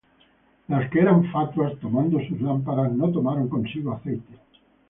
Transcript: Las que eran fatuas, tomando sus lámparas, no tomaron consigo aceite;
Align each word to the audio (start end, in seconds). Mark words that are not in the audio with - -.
Las 0.67 0.89
que 0.89 0.99
eran 0.99 1.31
fatuas, 1.31 1.77
tomando 1.79 2.19
sus 2.27 2.41
lámparas, 2.41 2.91
no 2.91 3.11
tomaron 3.11 3.47
consigo 3.47 3.91
aceite; 3.91 4.33